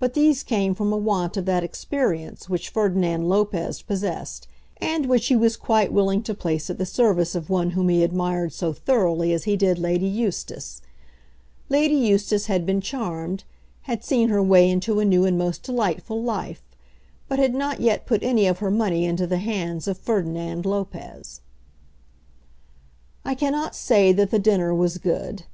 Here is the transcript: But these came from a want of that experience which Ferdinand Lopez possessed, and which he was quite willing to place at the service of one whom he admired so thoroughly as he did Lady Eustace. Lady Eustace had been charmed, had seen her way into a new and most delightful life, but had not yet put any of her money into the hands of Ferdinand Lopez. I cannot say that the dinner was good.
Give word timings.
But 0.00 0.14
these 0.14 0.42
came 0.42 0.74
from 0.74 0.92
a 0.92 0.96
want 0.96 1.36
of 1.36 1.44
that 1.44 1.62
experience 1.62 2.48
which 2.48 2.70
Ferdinand 2.70 3.28
Lopez 3.28 3.82
possessed, 3.82 4.48
and 4.78 5.06
which 5.06 5.28
he 5.28 5.36
was 5.36 5.56
quite 5.56 5.92
willing 5.92 6.24
to 6.24 6.34
place 6.34 6.70
at 6.70 6.76
the 6.76 6.84
service 6.84 7.36
of 7.36 7.48
one 7.48 7.70
whom 7.70 7.88
he 7.88 8.02
admired 8.02 8.52
so 8.52 8.72
thoroughly 8.72 9.32
as 9.32 9.44
he 9.44 9.56
did 9.56 9.78
Lady 9.78 10.08
Eustace. 10.08 10.82
Lady 11.68 11.94
Eustace 11.94 12.46
had 12.46 12.66
been 12.66 12.80
charmed, 12.80 13.44
had 13.82 14.02
seen 14.02 14.28
her 14.28 14.42
way 14.42 14.68
into 14.68 14.98
a 14.98 15.04
new 15.04 15.24
and 15.24 15.38
most 15.38 15.62
delightful 15.62 16.20
life, 16.20 16.64
but 17.28 17.38
had 17.38 17.54
not 17.54 17.78
yet 17.80 18.06
put 18.06 18.24
any 18.24 18.48
of 18.48 18.58
her 18.58 18.72
money 18.72 19.04
into 19.04 19.24
the 19.24 19.38
hands 19.38 19.86
of 19.86 19.96
Ferdinand 19.96 20.66
Lopez. 20.66 21.42
I 23.24 23.36
cannot 23.36 23.76
say 23.76 24.10
that 24.14 24.32
the 24.32 24.40
dinner 24.40 24.74
was 24.74 24.98
good. 24.98 25.44